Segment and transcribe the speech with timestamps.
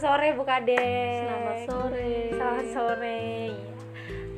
[0.00, 0.80] sore Bu Kade.
[1.20, 2.12] Selamat sore.
[2.32, 3.20] Selamat sore.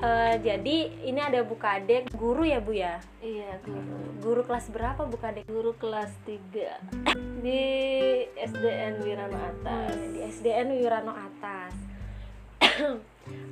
[0.03, 2.99] Uh, jadi ini ada Bu Kade, guru ya Bu ya?
[3.23, 3.99] Iya, guru.
[4.19, 5.47] Guru kelas berapa Bu Kade?
[5.47, 6.83] Guru kelas 3
[7.39, 7.63] di
[8.35, 9.95] SDN Wirano Atas.
[10.11, 11.75] di SDN Wirano Atas.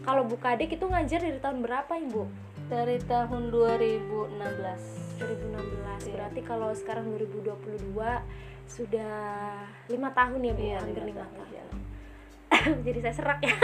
[0.06, 2.26] Kalau Bu Kadek itu ngajar dari tahun berapa Ibu?
[2.66, 5.22] Dari tahun 2016.
[5.22, 6.10] 2016.
[6.10, 7.94] Berarti kalau sekarang 2022
[8.66, 9.14] sudah
[9.86, 11.46] lima tahun ya Bu, Iya, hampir lima lima tahun.
[11.46, 11.68] tahun.
[12.86, 13.54] Jadi saya serak ya.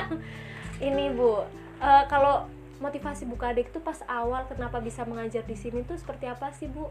[0.88, 1.42] Ini Bu,
[1.82, 2.46] eh, kalau
[2.82, 6.66] motivasi Bu Kadek itu pas awal kenapa bisa mengajar di sini tuh seperti apa sih
[6.70, 6.90] Bu?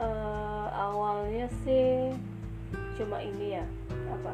[0.00, 2.12] Eh, awalnya sih
[2.96, 3.64] cuma ini ya,
[4.12, 4.32] apa?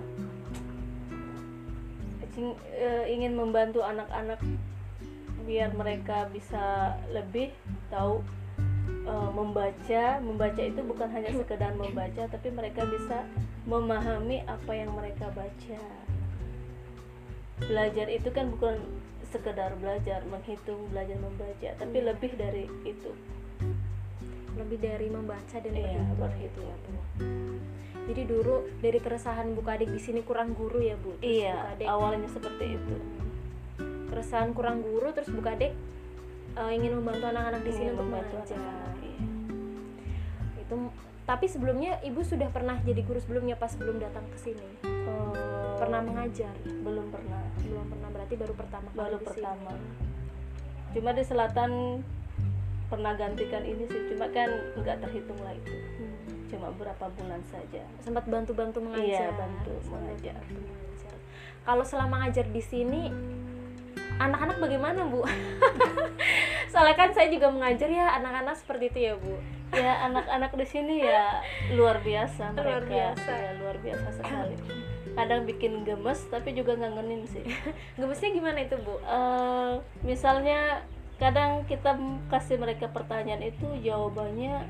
[2.35, 4.39] Cing- eh, ingin membantu anak-anak
[5.49, 7.51] biar mereka bisa lebih
[7.91, 8.23] tahu
[8.87, 10.05] eh, membaca.
[10.23, 13.27] Membaca itu bukan hanya sekedar membaca, tapi mereka bisa
[13.65, 15.83] memahami apa yang mereka baca.
[17.59, 18.79] Belajar itu kan bukan
[19.29, 22.07] sekedar belajar menghitung, belajar membaca, tapi Iya.
[22.09, 23.11] lebih dari itu.
[24.55, 26.93] Lebih dari membaca dan Iya, berhitung ya Bu.
[28.09, 31.13] Jadi dulu dari keresahan Bu Kadek di sini kurang guru ya Bu.
[31.15, 32.97] Terus Bu Iya, Kadek- awalnya seperti itu.
[34.09, 35.77] keresahan kurang guru terus Bu Kadek
[36.57, 39.21] eh, ingin membantu anak-anak di sini Ingin untuk membantu anak-anak, iya.
[41.29, 44.69] Tapi sebelumnya Ibu sudah pernah jadi guru sebelumnya pas belum datang ke sini.
[44.81, 46.51] Eh, Pernah mengajar?
[46.65, 49.29] belum pernah Belum pernah berarti baru pertama kali baru sini.
[49.29, 49.73] pertama
[50.89, 52.01] cuma di selatan
[52.89, 56.17] pernah gantikan ini sih cuma kan nggak terhitung lah itu Hmm.
[56.49, 59.29] cuma berapa bulan saja Sempat bantu-bantu mengajar.
[59.29, 60.41] Iya, bantu mengajar.
[60.43, 61.15] mengajar.
[61.63, 63.13] Kalau selama ngajar di sini
[64.19, 65.21] anak-anak bagaimana Bu?
[66.79, 69.35] Soalnya kan saya juga mengajar ya anak-anak seperti itu ya Bu.
[69.69, 71.43] ya anak-anak di sini ya
[71.75, 73.33] luar biasa Luar mereka biasa.
[73.35, 74.55] ya luar biasa sekali
[75.11, 77.43] kadang bikin gemes tapi juga ngangenin sih
[77.99, 78.95] Gemesnya gimana itu Bu?
[78.97, 79.73] Eh,
[80.03, 81.99] misalnya kadang kita
[82.31, 84.63] kasih mereka pertanyaan itu jawabannya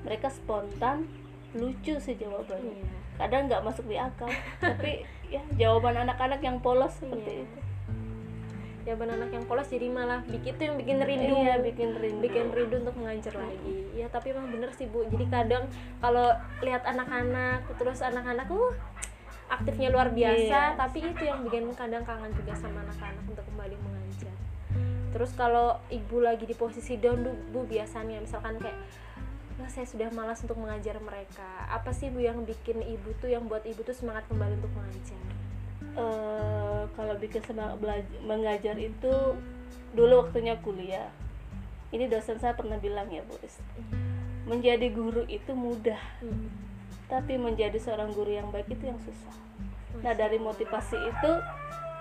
[0.00, 1.10] mereka spontan
[1.52, 2.96] lucu sih jawabannya Iya.
[3.18, 7.44] kadang nggak masuk di akal tapi ya jawaban anak-anak yang polos seperti Iya.
[7.44, 7.58] itu
[8.86, 11.34] jawaban anak yang polos jadi malah bikin itu yang bikin rindu.
[11.36, 12.20] Iya bikin rindu.
[12.24, 13.78] Bikin rindu untuk mengajar lagi.
[13.94, 15.04] Ya tapi emang bener sih bu.
[15.08, 15.68] Jadi kadang
[16.00, 16.32] kalau
[16.64, 18.72] lihat anak-anak terus anak-anak uh
[19.50, 20.78] aktifnya luar biasa Iya.
[20.78, 24.30] tapi itu yang bikin kadang kangen juga sama anak-anak untuk kembali mengajar
[25.10, 28.78] terus kalau ibu lagi di posisi down bu, biasanya misalkan kayak
[29.58, 31.66] "Wah, saya sudah malas untuk mengajar mereka.
[31.66, 35.18] Apa sih bu yang bikin ibu tuh yang buat ibu tuh semangat kembali untuk mengajar
[37.20, 39.12] Bikin semangat belajar mengajar itu
[39.92, 41.12] dulu waktunya kuliah
[41.90, 43.34] ini dosen saya pernah bilang ya bu
[44.46, 46.48] menjadi guru itu mudah Hmm.
[47.10, 49.34] tapi menjadi seorang guru yang baik itu yang susah
[50.00, 51.32] Nah dari motivasi itu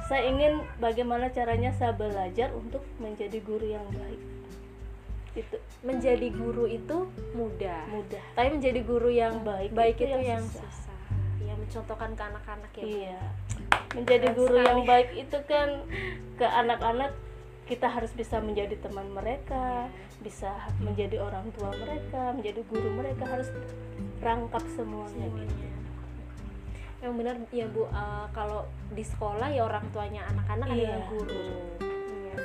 [0.06, 4.22] saya ingin bagaimana caranya saya belajar untuk menjadi guru yang baik.
[5.38, 7.06] Itu menjadi guru itu
[7.38, 8.24] mudah mudah.
[8.34, 10.66] tapi menjadi guru yang Baik baik, itu itu, yang yang susah.
[10.66, 10.98] susah.
[11.46, 12.94] yang mencontohkan ke anak-anak ya Bu?
[13.90, 13.98] Iya.
[13.98, 14.68] Menjadi guru sekali.
[14.70, 15.70] yang baik itu kan
[16.38, 17.12] ke anak-anak
[17.66, 19.90] kita harus bisa menjadi teman mereka,
[20.22, 20.50] bisa
[20.82, 23.50] menjadi orang tua mereka, menjadi guru mereka harus
[24.22, 25.26] rangkap semuanya.
[25.30, 25.68] gitu.
[27.00, 31.44] yang benar ya bu eh, kalau di sekolah ya orang tuanya anak-anak Iya, adalah guru
[31.80, 32.36] Iya,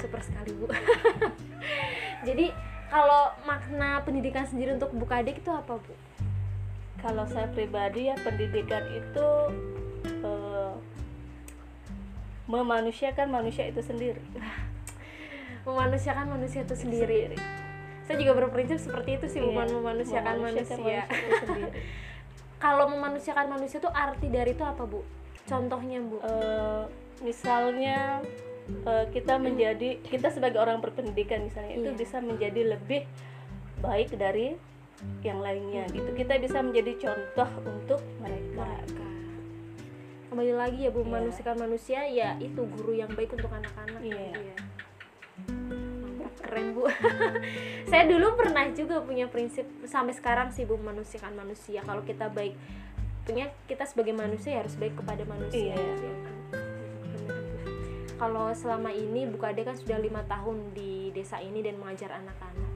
[0.00, 0.64] super sekali bu
[2.28, 2.56] jadi
[2.88, 5.92] kalau makna pendidikan sendiri untuk bu kadek itu apa bu
[7.04, 9.28] Kalau saya pribadi ya pendidikan itu
[12.48, 14.20] memanusiakan manusia itu sendiri.
[15.68, 17.36] memanusiakan manusia itu sendiri,
[18.08, 20.64] saya juga berprinsip seperti itu sih Iya, bukan memanusiakan manusia.
[20.64, 21.70] manusia itu sendiri.
[22.64, 25.04] kalau memanusiakan manusia itu arti dari itu apa bu?
[25.44, 26.24] Contohnya bu.
[26.24, 26.84] Eh,
[27.20, 28.24] misalnya
[28.64, 32.00] eh, kita menjadi kita sebagai orang berpendidikan misalnya itu Iya.
[32.00, 33.04] bisa menjadi lebih
[33.84, 34.56] baik dari
[35.20, 36.16] yang lainnya gitu.
[36.16, 38.47] Kita bisa menjadi contoh untuk mereka
[40.28, 41.08] kembali lagi ya bu Iya.
[41.08, 44.16] memanusiakan manusia ya itu guru yang baik untuk anak-anak Iya.
[44.28, 44.56] tadi ya.
[46.04, 46.82] Mantap, keren bu
[47.90, 52.52] saya dulu pernah juga punya prinsip sampai sekarang sih bu memanusiakan manusia kalau kita baik
[53.24, 55.76] punya kita sebagai manusia ya harus baik kepada manusia Iya.
[55.76, 56.36] gitu ya kan.
[58.18, 62.67] Kalau selama ini Bu Kade kan sudah lima tahun di desa ini dan mengajar anak-anak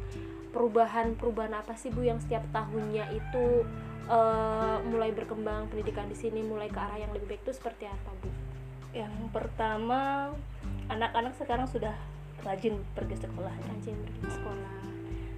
[0.53, 3.65] perubahan-perubahan apa sih Bu yang setiap tahunnya itu
[4.07, 8.11] eh, mulai berkembang pendidikan di sini mulai ke arah yang lebih baik itu seperti apa
[8.21, 8.29] Bu?
[8.93, 10.31] yang pertama
[10.93, 11.97] anak-anak sekarang sudah
[12.45, 14.73] rajin pergi sekolah Rajin pergi sekolah.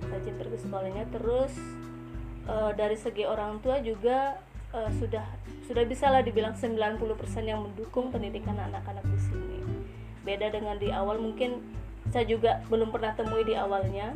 [0.04, 1.54] rajin pergi sekolahnya terus
[2.50, 4.36] eh, dari segi orang tua juga
[4.74, 5.24] eh, sudah
[5.64, 7.00] sudah bisa lah dibilang 90%
[7.46, 9.58] yang mendukung pendidikan anak-anak di sini
[10.24, 11.60] beda dengan di awal mungkin
[12.12, 14.12] saya juga belum pernah temui di awalnya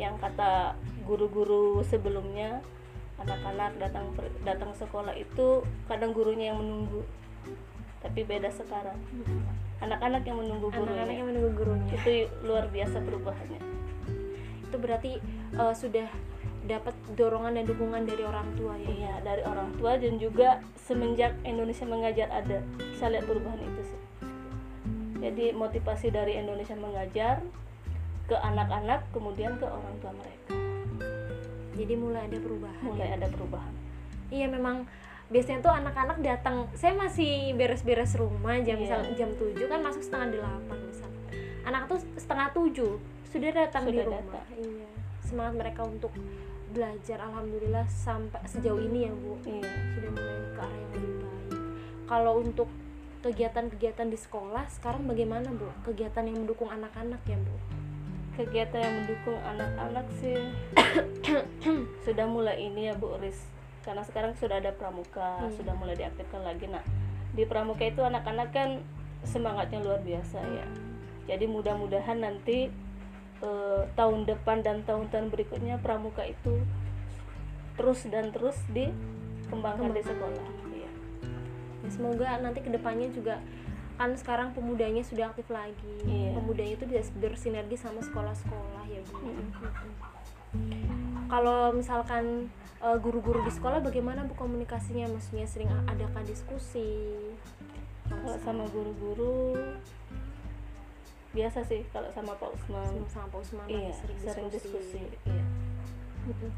[0.00, 0.74] yang kata
[1.06, 2.64] guru-guru sebelumnya
[3.20, 4.10] anak-anak datang
[4.42, 7.06] datang sekolah itu kadang gurunya yang menunggu.
[8.02, 8.98] Tapi beda sekarang.
[9.80, 11.04] Anak-anak yang menunggu gurunya.
[11.04, 11.92] Anak-anak yang menunggu gurunya.
[11.94, 12.10] Itu
[12.44, 13.60] luar biasa perubahannya.
[14.68, 15.22] Itu berarti
[15.56, 16.10] uh, sudah
[16.64, 18.88] dapat dorongan dan dukungan dari orang tua ya?
[18.88, 22.60] Iya dari orang tua dan juga semenjak Indonesia mengajar ada.
[22.98, 24.00] Saya lihat perubahan itu sih.
[25.24, 27.40] Jadi motivasi dari Indonesia mengajar
[28.24, 30.54] ke anak-anak kemudian ke orang tua mereka.
[31.74, 33.14] Jadi mulai ada perubahan mulai ya?
[33.16, 33.74] ada perubahan.
[34.30, 34.76] Iya memang
[35.26, 38.82] biasanya tuh anak-anak datang saya masih beres-beres rumah jam Iya.
[38.82, 41.10] misal jam 7 kan masuk setengah delapan misal.
[41.64, 42.92] Anak tuh setengah tujuh
[43.26, 44.22] sudah datang di Sudah rumah.
[44.22, 44.46] datang.
[44.56, 44.88] iya
[45.24, 46.12] semangat mereka untuk
[46.70, 49.32] belajar alhamdulillah sampai sejauh ini ya bu.
[49.42, 49.68] Iya.
[49.92, 51.50] Sudah mulai ke arah yang lebih baik.
[52.04, 52.68] Kalau untuk
[53.20, 55.66] kegiatan-kegiatan di sekolah sekarang bagaimana bu?
[55.82, 57.56] Kegiatan yang mendukung anak-anak ya bu
[58.34, 60.38] kegiatan yang mendukung anak-anak sih.
[62.06, 63.38] Sudah mulai ini ya Bu Riz.
[63.84, 65.60] Karena sekarang sudah ada pramuka Iya.
[65.60, 66.66] sudah mulai diaktifkan lagi.
[66.72, 66.80] Nah
[67.36, 68.80] di pramuka itu anak-anak kan
[69.24, 70.66] semangatnya luar biasa ya.
[71.28, 72.72] Jadi mudah-mudahan nanti
[73.44, 76.64] eh, tahun depan dan tahun-tahun berikutnya pramuka itu
[77.76, 80.46] terus dan terus dikembangkan di sekolah.
[80.72, 80.90] Iya.
[81.84, 83.36] Ya, semoga nanti ke depannya juga
[83.94, 85.96] kan sekarang pemudanya sudah aktif lagi.
[86.02, 86.34] Iya.
[86.38, 89.18] pemudanya itu bisa bersinergi sama sekolah-sekolah ya bu.
[91.30, 92.50] Kalau misalkan
[92.82, 95.06] eh, guru-guru di sekolah bagaimana bu komunikasinya?
[95.10, 97.14] Maksudnya sering adakan diskusi?
[98.10, 99.54] Kalau sama guru-guru
[101.34, 102.86] biasa sih kalau sama Pak Usman.
[102.86, 105.53] Sama, sama Pak Usman iya sering, sering diskusi, diskusi iya
[106.24, 106.50] Mm-mm.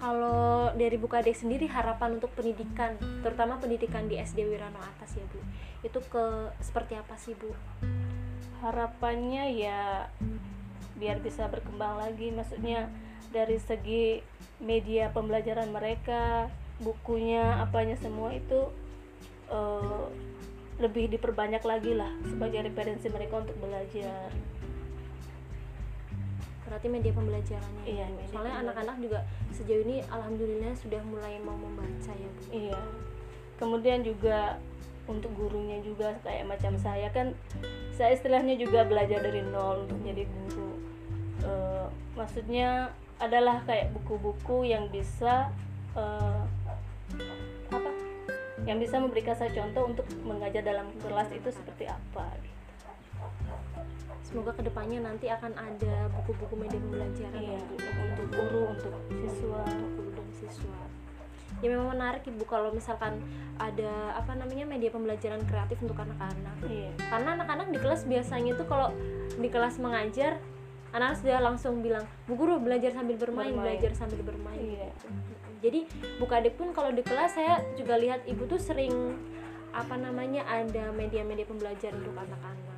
[0.00, 5.40] kalau dari Bukadek sendiri harapan untuk pendidikan terutama pendidikan di SD Wirano atas ya bu?
[5.84, 7.52] Itu ke seperti apa sih bu?
[8.64, 10.08] Harapannya ya
[10.96, 12.32] biar bisa berkembang lagi.
[12.32, 12.88] Maksudnya
[13.28, 14.24] dari segi
[14.60, 16.48] media pembelajaran mereka
[16.80, 18.72] bukunya apanya semua itu
[19.52, 20.04] eh,
[20.80, 24.32] lebih diperbanyak lagi lah sebagai referensi mereka untuk belajar
[26.70, 27.82] berarti media pembelajarannya.
[27.82, 28.14] Iya, ya, Bu.
[28.14, 29.18] media soalnya anak-anak juga
[29.50, 32.42] sejauh ini alhamdulillah sudah mulai mau membaca ya bu.
[32.54, 32.80] Iya.
[33.58, 34.62] Kemudian juga
[35.10, 37.34] untuk gurunya juga kayak macam saya kan
[37.98, 40.72] saya istilahnya juga belajar dari nol untuk jadi guru.
[41.42, 45.50] Eh, maksudnya adalah kayak buku-buku yang bisa
[45.98, 46.42] eh,
[47.74, 47.90] apa?
[48.62, 52.49] Yang bisa memberikan saya contoh untuk mengajar dalam kelas itu seperti apa gitu.
[54.30, 57.58] Semoga ke depannya nanti akan ada buku-buku media pembelajaran iya.
[57.58, 60.78] ya, untuk guru untuk siswa untuk guru dan siswa.
[61.60, 63.20] Ya memang menarik ibu kalau misalkan
[63.58, 66.56] ada apa namanya media pembelajaran kreatif untuk anak-anak.
[66.62, 66.94] Iya.
[67.10, 68.94] Karena anak-anak di kelas biasanya itu kalau
[69.34, 70.38] di kelas mengajar
[70.90, 73.62] anak sudah langsung bilang bu guru belajar sambil bermain, Bermain.
[73.66, 74.58] belajar sambil bermain.
[74.58, 74.90] Iya.
[75.60, 75.84] jadi
[76.16, 78.90] buka adik pun kalau di kelas saya juga lihat ibu tuh sering
[79.70, 82.69] apa namanya ada media-media pembelajaran untuk anak-anak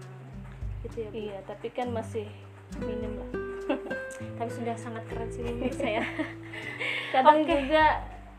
[0.82, 1.14] gitu ya Bu.
[1.14, 2.26] iya tapi kan masih
[2.78, 3.30] minim lah.
[4.12, 6.02] Tapi sudah sangat keren sih menurut saya.
[7.10, 7.52] Kadang Oke.
[7.54, 7.84] juga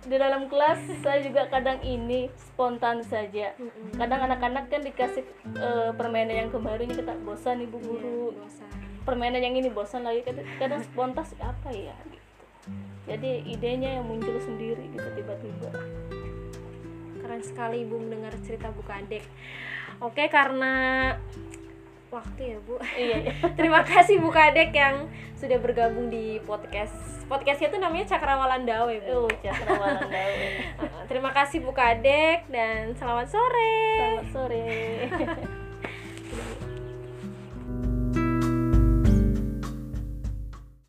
[0.04, 3.56] di dalam kelas saya juga kadang ini spontan saja.
[3.94, 8.68] Kadang anak-anak kan dikasih eh, permainan yang kemarin ini kita bosan ibu guru Iya, bosan.
[9.04, 10.22] permainan yang ini bosan lagi.
[10.24, 11.96] Kadang, kadang spontan sih, apa ya?
[12.04, 12.22] Gitu.
[13.04, 15.72] Jadi idenya yang muncul sendiri gitu tiba-tiba.
[17.20, 19.24] Keren sekali ibu mendengar cerita bu kadek.
[20.00, 21.16] Oke karena
[22.14, 22.78] waktu ya bu.
[22.94, 23.18] Iya.
[23.26, 23.34] Iya.
[23.58, 26.94] terima kasih bu kadek yang sudah bergabung di podcast.
[27.26, 29.26] Podcastnya itu namanya Cakrawala Dawe bu.
[29.26, 30.40] Oh cakrawala daun
[30.84, 33.78] Uh, terima kasih bu kadek dan selamat sore.
[33.98, 34.70] Selamat sore